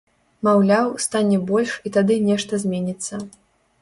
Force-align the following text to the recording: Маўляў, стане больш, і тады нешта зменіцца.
Маўляў, 0.47 0.87
стане 1.05 1.37
больш, 1.51 1.75
і 1.89 1.93
тады 1.99 2.17
нешта 2.31 2.63
зменіцца. 2.65 3.25